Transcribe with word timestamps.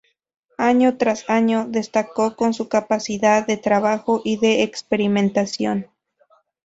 Año 0.57 0.97
tras 0.97 1.29
año 1.29 1.67
destacó 1.69 2.35
por 2.35 2.55
su 2.55 2.67
capacidad 2.67 3.45
de 3.45 3.57
trabajo 3.57 4.19
y 4.25 4.37
de 4.37 4.63
experimentación. 4.63 5.91